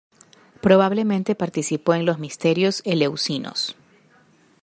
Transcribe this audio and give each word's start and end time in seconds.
Probablemente 0.61 1.35
participó 1.35 1.93
en 1.93 2.07
los 2.07 2.17
Misterios 2.17 2.81
eleusinos. 2.85 3.75